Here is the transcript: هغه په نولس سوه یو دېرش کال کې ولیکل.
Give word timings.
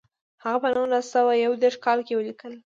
هغه 0.43 0.59
په 0.63 0.69
نولس 0.75 1.05
سوه 1.15 1.31
یو 1.45 1.53
دېرش 1.61 1.75
کال 1.85 1.99
کې 2.05 2.13
ولیکل. 2.15 2.53